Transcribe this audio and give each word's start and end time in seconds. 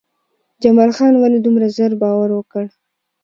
جمال 0.61 0.91
خان 0.97 1.13
ولې 1.17 1.39
دومره 1.41 1.67
زر 1.77 1.91
باور 2.01 2.29
وکړ؟ 2.33 2.65